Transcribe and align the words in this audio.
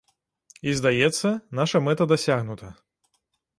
І, 0.55 0.69
здаецца, 0.77 1.33
наша 1.61 1.83
мэта 1.91 2.03
дасягнута. 2.15 2.75